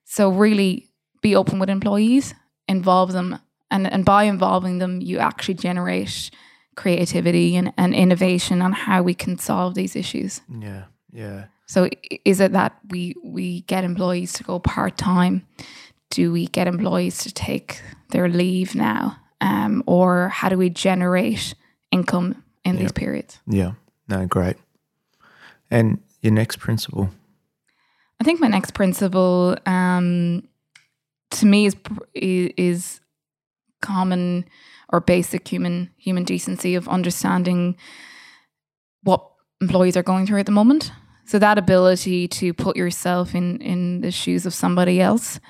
So 0.05 0.31
really 0.31 0.88
be 1.23 1.37
open 1.37 1.59
with 1.59 1.71
employees, 1.71 2.35
involve 2.67 3.12
them, 3.12 3.38
and, 3.71 3.91
and 3.91 4.05
by 4.05 4.25
involving 4.25 4.79
them, 4.79 5.00
you 5.00 5.19
actually 5.19 5.55
generate 5.55 6.31
creativity 6.75 7.57
and, 7.57 7.73
and 7.76 7.95
innovation 7.95 8.62
on 8.62 8.73
how 8.73 9.02
we 9.02 9.14
can 9.14 9.38
solve 9.38 9.75
these 9.75 9.97
issues. 9.97 10.41
Yeah. 10.49 10.85
Yeah. 11.12 11.47
So 11.67 11.88
is 12.25 12.41
it 12.41 12.52
that 12.52 12.76
we 12.91 13.14
we 13.23 13.62
get 13.62 13.85
employees 13.85 14.33
to 14.35 14.45
go 14.45 14.59
part 14.59 14.97
time? 14.97 15.47
Do 16.11 16.33
we 16.33 16.47
get 16.47 16.67
employees 16.67 17.19
to 17.19 17.33
take 17.33 17.81
their 18.11 18.29
leave 18.29 18.75
now? 18.75 19.19
Um, 19.41 19.83
or 19.87 20.29
how 20.29 20.49
do 20.49 20.57
we 20.57 20.71
generate 20.71 21.55
income 21.91 22.43
in 22.64 22.76
these 22.76 22.93
periods? 22.93 23.38
Yeah. 23.47 23.73
No, 24.09 24.26
great. 24.26 24.57
And 25.71 26.00
your 26.21 26.33
next 26.33 26.59
principle. 26.59 27.11
I 28.21 28.25
think 28.25 28.41
my 28.41 28.49
next 28.49 28.73
principle, 28.73 29.57
um, 29.67 30.47
to 31.31 31.47
me, 31.47 31.67
is 31.67 31.76
is 32.14 33.00
common 33.81 34.45
or 34.92 35.00
basic 35.00 35.49
human 35.49 35.90
human 35.96 36.25
decency 36.25 36.75
of 36.75 36.88
understanding 36.88 37.76
what 39.02 39.26
employees 39.61 39.96
are 39.96 40.02
going 40.02 40.26
through 40.26 40.38
at 40.38 40.46
the 40.46 40.52
moment. 40.52 40.92
So 41.25 41.38
that 41.38 41.58
ability 41.58 42.28
to 42.28 42.52
put 42.52 42.76
yourself 42.76 43.34
in 43.34 43.61
in 43.61 44.02
the 44.02 44.11
shoes 44.11 44.46
of 44.46 44.54
somebody 44.54 45.00
else 45.00 45.40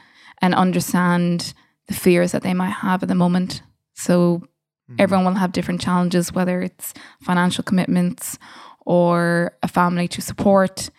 and 0.40 0.54
understand 0.54 1.54
the 1.88 1.94
fears 1.94 2.32
that 2.32 2.42
they 2.42 2.54
might 2.54 2.70
have 2.70 3.02
at 3.02 3.08
the 3.08 3.14
moment. 3.14 3.62
So 3.94 4.42
hmm. 4.88 4.96
everyone 4.98 5.26
will 5.26 5.40
have 5.40 5.52
different 5.52 5.80
challenges, 5.80 6.32
whether 6.32 6.62
it's 6.62 6.94
financial 7.20 7.64
commitments 7.64 8.38
or 8.84 9.56
a 9.62 9.68
family 9.68 10.08
to 10.08 10.20
support, 10.20 10.90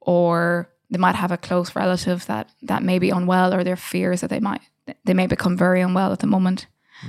or 0.00 0.68
they 0.90 0.98
might 0.98 1.14
have 1.14 1.32
a 1.32 1.38
close 1.38 1.74
relative 1.74 2.26
that 2.26 2.50
that 2.62 2.82
may 2.82 2.98
be 2.98 3.10
unwell, 3.10 3.54
or 3.54 3.64
their 3.64 3.76
fears 3.76 4.20
that 4.20 4.30
they 4.30 4.40
might 4.40 4.62
they 5.04 5.14
may 5.14 5.26
become 5.26 5.56
very 5.56 5.80
unwell 5.80 6.12
at 6.12 6.18
the 6.18 6.26
moment. 6.26 6.66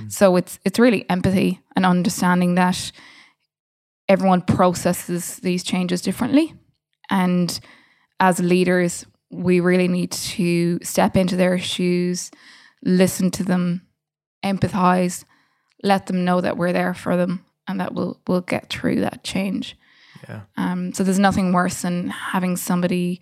So 0.08 0.36
it's 0.36 0.60
it's 0.66 0.80
really 0.80 1.10
empathy 1.10 1.62
and 1.76 1.86
understanding 1.86 2.56
that 2.56 2.92
everyone 4.08 4.42
processes 4.42 5.38
these 5.38 5.64
changes 5.64 6.02
differently, 6.02 6.54
and 7.10 7.60
as 8.20 8.40
leaders, 8.40 9.06
we 9.32 9.60
really 9.60 9.88
need 9.88 10.12
to 10.12 10.80
step 10.84 11.16
into 11.18 11.36
their 11.36 11.58
shoes, 11.58 12.32
listen 12.84 13.32
to 13.32 13.44
them, 13.44 13.82
empathize, 14.44 15.26
let 15.84 16.06
them 16.08 16.24
know 16.24 16.42
that 16.42 16.58
we're 16.58 16.74
there 16.74 16.94
for 16.94 17.18
them 17.18 17.46
and 17.68 17.80
that 17.80 17.94
we'll 17.94 18.20
we'll 18.28 18.42
get 18.42 18.70
through 18.70 19.02
that 19.02 19.24
change. 19.24 19.78
Yeah. 20.30 20.42
Um, 20.58 20.94
so 20.94 21.04
there's 21.04 21.20
nothing 21.20 21.52
worse 21.52 21.82
than 21.82 22.10
having 22.10 22.56
somebody 22.56 23.20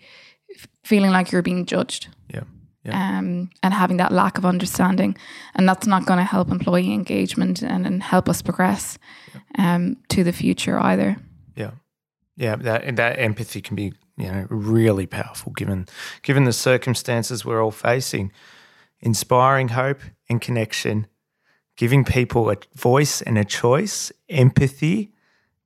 f- 0.56 0.68
feeling 0.84 1.10
like 1.10 1.32
you're 1.32 1.42
being 1.42 1.66
judged 1.66 2.08
Yeah. 2.32 2.44
Um, 2.90 3.50
and 3.62 3.74
having 3.74 3.98
that 3.98 4.12
lack 4.12 4.38
of 4.38 4.46
understanding. 4.46 5.16
And 5.54 5.68
that's 5.68 5.86
not 5.86 6.06
going 6.06 6.18
to 6.18 6.24
help 6.24 6.50
employee 6.50 6.92
engagement 6.92 7.62
and, 7.62 7.86
and 7.86 8.02
help 8.02 8.28
us 8.28 8.42
progress 8.42 8.98
um, 9.58 9.96
to 10.08 10.24
the 10.24 10.32
future 10.32 10.78
either. 10.78 11.16
Yeah, 11.56 11.72
yeah. 12.36 12.56
That 12.56 12.84
and 12.84 12.96
that 12.98 13.18
empathy 13.18 13.60
can 13.60 13.76
be, 13.76 13.92
you 14.16 14.30
know, 14.30 14.46
really 14.50 15.06
powerful 15.06 15.52
given 15.52 15.86
given 16.22 16.44
the 16.44 16.52
circumstances 16.52 17.44
we're 17.44 17.62
all 17.62 17.70
facing. 17.70 18.32
Inspiring 19.00 19.68
hope 19.68 20.00
and 20.28 20.40
connection, 20.40 21.08
giving 21.76 22.04
people 22.04 22.48
a 22.50 22.56
voice 22.74 23.20
and 23.20 23.36
a 23.36 23.44
choice, 23.44 24.12
empathy. 24.28 25.12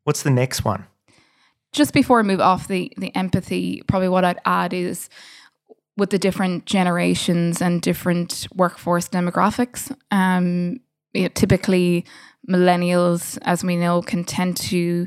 What's 0.05 0.23
the 0.23 0.31
next 0.31 0.65
one? 0.65 0.87
just 1.77 1.93
before 1.93 2.19
I 2.19 2.23
move 2.23 2.41
off 2.41 2.67
the 2.67 2.93
the 2.97 3.15
empathy, 3.15 3.83
probably 3.87 4.09
what 4.09 4.25
I'd 4.25 4.41
add 4.45 4.73
is 4.73 5.09
with 5.97 6.11
the 6.11 6.19
different 6.19 6.67
generations 6.67 7.63
and 7.63 7.81
different 7.81 8.47
workforce 8.55 9.09
demographics. 9.09 9.95
Um, 10.11 10.81
you 11.15 11.23
know, 11.23 11.29
typically, 11.29 12.05
millennials, 12.49 13.39
as 13.43 13.65
we 13.65 13.77
know, 13.77 14.03
can 14.03 14.25
tend 14.25 14.57
to 14.59 15.07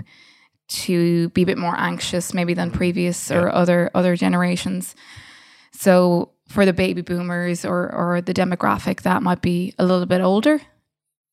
to 0.69 1.29
be 1.29 1.41
a 1.41 1.46
bit 1.46 1.58
more 1.58 1.75
anxious, 1.77 2.34
maybe 2.34 2.53
than 2.53 2.72
previous 2.72 3.31
or 3.31 3.50
other 3.51 3.89
other 3.93 4.15
generations. 4.15 4.96
So 5.72 6.31
for 6.48 6.65
the 6.65 6.74
baby 6.74 7.01
boomers 7.01 7.65
or 7.65 7.93
or 7.93 8.22
the 8.22 8.34
demographic 8.34 9.01
that 9.01 9.24
might 9.24 9.41
be 9.41 9.74
a 9.77 9.86
little 9.86 10.05
bit 10.05 10.22
older, 10.22 10.60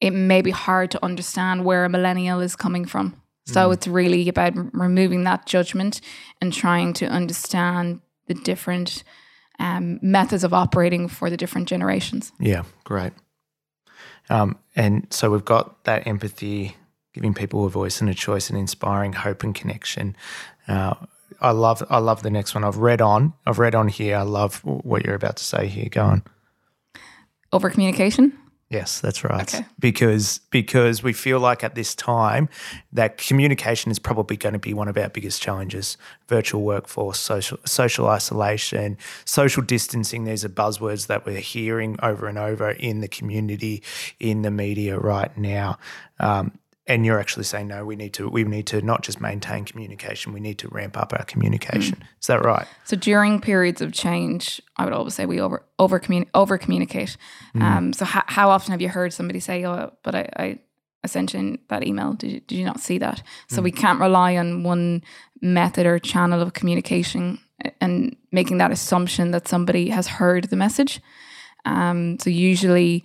it 0.00 0.10
may 0.10 0.42
be 0.42 0.50
hard 0.50 0.90
to 0.90 1.04
understand 1.04 1.64
where 1.64 1.84
a 1.84 1.88
millennial 1.88 2.40
is 2.40 2.56
coming 2.56 2.84
from. 2.84 3.20
So 3.48 3.70
it's 3.70 3.86
really 3.86 4.28
about 4.28 4.54
removing 4.74 5.22
that 5.22 5.46
judgment 5.46 6.00
and 6.40 6.52
trying 6.52 6.92
to 6.94 7.06
understand 7.06 8.00
the 8.26 8.34
different 8.34 9.04
um, 9.58 9.98
methods 10.02 10.44
of 10.44 10.52
operating 10.52 11.08
for 11.08 11.30
the 11.30 11.36
different 11.36 11.68
generations. 11.68 12.32
Yeah, 12.38 12.64
great. 12.84 13.12
Um, 14.28 14.58
and 14.74 15.06
so 15.10 15.30
we've 15.30 15.44
got 15.44 15.84
that 15.84 16.06
empathy, 16.06 16.76
giving 17.14 17.34
people 17.34 17.64
a 17.64 17.70
voice 17.70 18.00
and 18.00 18.10
a 18.10 18.14
choice, 18.14 18.50
and 18.50 18.58
inspiring 18.58 19.12
hope 19.12 19.42
and 19.42 19.54
connection. 19.54 20.16
Uh, 20.68 20.94
I 21.40 21.50
love, 21.50 21.82
I 21.90 21.98
love 21.98 22.22
the 22.22 22.30
next 22.30 22.54
one. 22.54 22.64
I've 22.64 22.78
read 22.78 23.00
on, 23.00 23.34
I've 23.46 23.58
read 23.58 23.74
on 23.74 23.88
here. 23.88 24.16
I 24.16 24.22
love 24.22 24.64
what 24.64 25.04
you're 25.04 25.14
about 25.14 25.36
to 25.36 25.44
say 25.44 25.66
here. 25.66 25.88
Go 25.90 26.04
on. 26.04 26.22
Over 27.52 27.70
communication. 27.70 28.36
Yes, 28.68 29.00
that's 29.00 29.22
right. 29.22 29.42
Okay. 29.42 29.64
Because 29.78 30.40
because 30.50 31.00
we 31.00 31.12
feel 31.12 31.38
like 31.38 31.62
at 31.62 31.76
this 31.76 31.94
time 31.94 32.48
that 32.92 33.16
communication 33.16 33.92
is 33.92 34.00
probably 34.00 34.36
going 34.36 34.54
to 34.54 34.58
be 34.58 34.74
one 34.74 34.88
of 34.88 34.96
our 34.96 35.08
biggest 35.08 35.40
challenges. 35.40 35.96
Virtual 36.26 36.62
workforce, 36.62 37.20
social 37.20 37.58
social 37.64 38.08
isolation, 38.08 38.98
social 39.24 39.62
distancing. 39.62 40.24
These 40.24 40.44
are 40.44 40.48
buzzwords 40.48 41.06
that 41.06 41.24
we're 41.24 41.38
hearing 41.38 41.96
over 42.02 42.26
and 42.26 42.38
over 42.38 42.70
in 42.70 43.00
the 43.00 43.08
community, 43.08 43.84
in 44.18 44.42
the 44.42 44.50
media 44.50 44.98
right 44.98 45.36
now. 45.38 45.78
Um, 46.18 46.58
and 46.88 47.04
you're 47.04 47.18
actually 47.18 47.44
saying 47.44 47.68
no. 47.68 47.84
We 47.84 47.96
need 47.96 48.12
to 48.14 48.28
we 48.28 48.44
need 48.44 48.66
to 48.68 48.80
not 48.80 49.02
just 49.02 49.20
maintain 49.20 49.64
communication. 49.64 50.32
We 50.32 50.40
need 50.40 50.58
to 50.58 50.68
ramp 50.68 50.96
up 50.96 51.12
our 51.12 51.24
communication. 51.24 52.02
Is 52.20 52.26
that 52.28 52.44
right? 52.44 52.66
So 52.84 52.96
during 52.96 53.40
periods 53.40 53.80
of 53.80 53.92
change, 53.92 54.60
I 54.76 54.84
would 54.84 54.92
always 54.92 55.14
say 55.14 55.26
we 55.26 55.40
over 55.40 55.62
over 55.78 55.98
communi- 55.98 56.28
over 56.34 56.58
communicate. 56.58 57.16
Um, 57.60 57.92
so 57.92 58.04
how 58.04 58.22
how 58.26 58.50
often 58.50 58.70
have 58.72 58.80
you 58.80 58.88
heard 58.88 59.12
somebody 59.12 59.40
say, 59.40 59.64
"Oh, 59.66 59.92
but 60.02 60.14
I, 60.14 60.28
I, 60.36 60.58
I 61.02 61.06
sent 61.06 61.34
you 61.34 61.40
in 61.40 61.58
that 61.68 61.84
email. 61.84 62.12
Did 62.12 62.30
you, 62.30 62.40
did 62.40 62.56
you 62.56 62.64
not 62.64 62.80
see 62.80 62.98
that?" 62.98 63.22
So 63.48 63.62
we 63.62 63.72
can't 63.72 64.00
rely 64.00 64.36
on 64.36 64.62
one 64.62 65.02
method 65.40 65.86
or 65.86 65.98
channel 65.98 66.40
of 66.40 66.52
communication 66.52 67.38
and 67.80 68.16
making 68.32 68.58
that 68.58 68.70
assumption 68.70 69.30
that 69.32 69.48
somebody 69.48 69.88
has 69.88 70.06
heard 70.06 70.44
the 70.44 70.56
message. 70.56 71.00
Um, 71.64 72.18
so 72.20 72.30
usually 72.30 73.04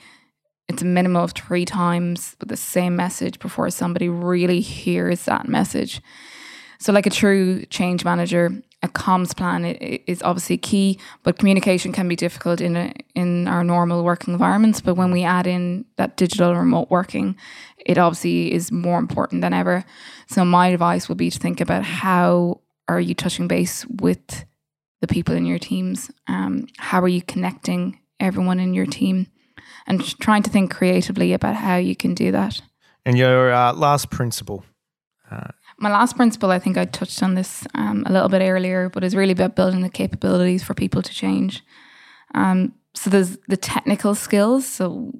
it's 0.67 0.81
a 0.81 0.85
minimum 0.85 1.21
of 1.21 1.31
three 1.31 1.65
times 1.65 2.35
with 2.39 2.49
the 2.49 2.57
same 2.57 2.95
message 2.95 3.39
before 3.39 3.69
somebody 3.69 4.09
really 4.09 4.61
hears 4.61 5.25
that 5.25 5.47
message. 5.47 6.01
So, 6.79 6.91
like 6.91 7.05
a 7.05 7.11
true 7.11 7.65
change 7.65 8.03
manager, 8.03 8.61
a 8.83 8.87
comms 8.87 9.35
plan 9.35 9.65
is 9.65 10.23
obviously 10.23 10.57
key, 10.57 10.99
but 11.23 11.37
communication 11.37 11.91
can 11.91 12.07
be 12.07 12.15
difficult 12.15 12.59
in 12.59 12.75
a, 12.75 12.93
in 13.13 13.47
our 13.47 13.63
normal 13.63 14.03
working 14.03 14.33
environments. 14.33 14.81
But 14.81 14.95
when 14.95 15.11
we 15.11 15.23
add 15.23 15.45
in 15.45 15.85
that 15.97 16.17
digital 16.17 16.55
remote 16.55 16.89
working, 16.89 17.35
it 17.77 17.97
obviously 17.97 18.51
is 18.51 18.71
more 18.71 18.97
important 18.97 19.41
than 19.41 19.53
ever. 19.53 19.85
So 20.27 20.43
my 20.43 20.67
advice 20.69 21.07
would 21.07 21.19
be 21.19 21.29
to 21.29 21.37
think 21.37 21.61
about 21.61 21.83
how 21.83 22.61
are 22.87 22.99
you 22.99 23.13
touching 23.13 23.47
base 23.47 23.85
with 23.85 24.45
the 25.01 25.07
people 25.07 25.35
in 25.35 25.45
your 25.45 25.59
teams? 25.59 26.09
Um, 26.27 26.67
how 26.77 27.01
are 27.01 27.07
you 27.07 27.21
connecting 27.21 27.99
everyone 28.19 28.59
in 28.59 28.73
your 28.73 28.87
team? 28.87 29.27
And 29.87 30.03
trying 30.19 30.43
to 30.43 30.49
think 30.49 30.71
creatively 30.71 31.33
about 31.33 31.55
how 31.55 31.77
you 31.77 31.95
can 31.95 32.13
do 32.13 32.31
that. 32.31 32.61
And 33.05 33.17
your 33.17 33.51
uh, 33.51 33.73
last 33.73 34.11
principle 34.11 34.63
uh, 35.31 35.47
my 35.77 35.89
last 35.89 36.15
principle, 36.15 36.51
I 36.51 36.59
think 36.59 36.77
I 36.77 36.85
touched 36.85 37.23
on 37.23 37.35
this 37.35 37.65
um, 37.73 38.03
a 38.05 38.11
little 38.11 38.29
bit 38.29 38.41
earlier, 38.41 38.89
but 38.89 39.03
is 39.03 39.15
really 39.15 39.31
about 39.31 39.55
building 39.55 39.81
the 39.81 39.89
capabilities 39.89 40.61
for 40.61 40.73
people 40.73 41.01
to 41.01 41.13
change. 41.13 41.63
Um, 42.35 42.73
so 42.93 43.09
there's 43.09 43.37
the 43.47 43.57
technical 43.57 44.13
skills, 44.13 44.65
so 44.65 45.13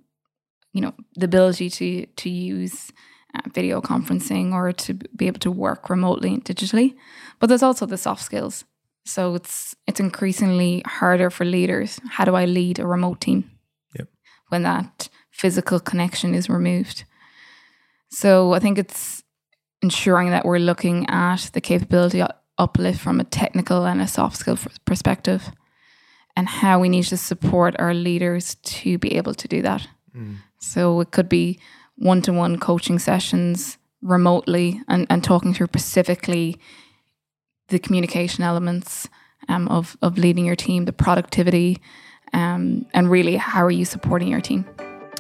you 0.74 0.82
know 0.82 0.94
the 1.16 1.26
ability 1.26 1.70
to 1.70 2.06
to 2.06 2.30
use 2.30 2.92
uh, 3.34 3.50
video 3.54 3.82
conferencing 3.82 4.54
or 4.54 4.72
to 4.72 4.94
be 4.94 5.28
able 5.28 5.40
to 5.40 5.52
work 5.52 5.90
remotely 5.90 6.34
and 6.34 6.46
digitally, 6.46 6.96
but 7.40 7.48
there's 7.48 7.64
also 7.64 7.86
the 7.86 7.98
soft 7.98 8.22
skills. 8.22 8.66
So 9.06 9.36
it's 9.36 9.76
it's 9.88 10.00
increasingly 10.00 10.84
harder 10.86 11.30
for 11.30 11.46
leaders. 11.46 12.00
How 12.10 12.26
do 12.26 12.36
I 12.36 12.46
lead 12.46 12.78
a 12.80 12.86
remote 12.86 13.22
team? 13.22 13.50
When 14.52 14.64
that 14.64 15.10
physical 15.32 15.80
connection 15.80 16.36
is 16.36 16.50
removed. 16.50 17.06
So 18.10 18.54
I 18.54 18.60
think 18.60 18.78
it's 18.78 19.24
ensuring 19.82 20.30
that 20.32 20.46
we're 20.46 20.60
looking 20.60 21.10
at 21.10 21.50
the 21.54 21.62
capability 21.62 22.22
uplift 22.58 23.00
from 23.00 23.20
a 23.20 23.24
technical 23.24 23.86
and 23.86 24.02
a 24.02 24.08
soft 24.08 24.36
skill 24.36 24.60
perspective 24.86 25.52
and 26.36 26.48
how 26.48 26.80
we 26.80 26.90
need 26.90 27.06
to 27.06 27.18
support 27.18 27.76
our 27.80 27.94
leaders 27.94 28.56
to 28.56 28.98
be 28.98 29.16
able 29.16 29.34
to 29.34 29.48
do 29.48 29.62
that. 29.62 29.88
Mm. 30.16 30.38
So 30.60 31.00
it 31.00 31.12
could 31.12 31.30
be 31.30 31.60
one 31.96 32.22
to 32.24 32.34
one 32.34 32.60
coaching 32.60 33.00
sessions 33.00 33.78
remotely 34.02 34.82
and, 34.88 35.08
and 35.10 35.24
talking 35.24 35.54
through 35.54 35.68
specifically 35.68 36.60
the 37.70 37.80
communication 37.80 38.44
elements 38.44 39.08
um, 39.48 39.68
of, 39.70 39.98
of 40.02 40.18
leading 40.18 40.46
your 40.46 40.56
team, 40.56 40.86
the 40.86 40.94
productivity, 40.94 41.82
um, 42.34 42.86
and 42.94 43.10
really 43.10 43.36
how 43.36 43.64
are 43.64 43.72
you 43.72 43.86
supporting 43.86 44.28
your 44.28 44.42
team. 44.42 44.66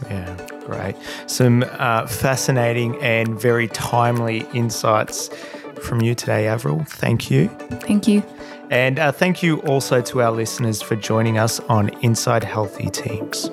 Yeah, 0.09 0.47
great. 0.65 0.95
Some 1.27 1.63
uh, 1.67 2.07
fascinating 2.07 2.95
and 3.01 3.39
very 3.39 3.67
timely 3.67 4.45
insights 4.53 5.29
from 5.81 6.01
you 6.01 6.15
today, 6.15 6.47
Avril. 6.47 6.83
Thank 6.85 7.29
you. 7.29 7.47
Thank 7.81 8.07
you. 8.07 8.23
And 8.69 8.99
uh, 8.99 9.11
thank 9.11 9.43
you 9.43 9.59
also 9.63 10.01
to 10.01 10.21
our 10.21 10.31
listeners 10.31 10.81
for 10.81 10.95
joining 10.95 11.37
us 11.37 11.59
on 11.61 11.89
Inside 12.01 12.43
Healthy 12.43 12.89
Teams. 12.89 13.49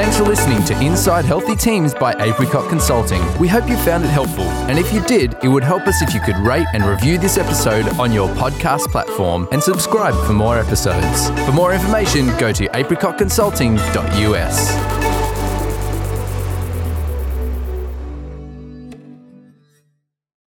Thanks 0.00 0.16
for 0.16 0.24
listening 0.24 0.64
to 0.64 0.72
Inside 0.82 1.26
Healthy 1.26 1.56
Teams 1.56 1.92
by 1.92 2.14
Apricot 2.24 2.70
Consulting. 2.70 3.20
We 3.38 3.48
hope 3.48 3.68
you 3.68 3.76
found 3.76 4.02
it 4.02 4.08
helpful. 4.08 4.44
And 4.44 4.78
if 4.78 4.94
you 4.94 5.04
did, 5.04 5.36
it 5.42 5.48
would 5.48 5.62
help 5.62 5.86
us 5.86 6.00
if 6.00 6.14
you 6.14 6.20
could 6.20 6.38
rate 6.38 6.66
and 6.72 6.86
review 6.86 7.18
this 7.18 7.36
episode 7.36 7.86
on 7.98 8.10
your 8.10 8.30
podcast 8.30 8.90
platform 8.90 9.46
and 9.52 9.62
subscribe 9.62 10.14
for 10.26 10.32
more 10.32 10.58
episodes. 10.58 11.28
For 11.44 11.52
more 11.52 11.74
information, 11.74 12.28
go 12.38 12.50
to 12.50 12.66
apricotconsulting.us. 12.68 14.99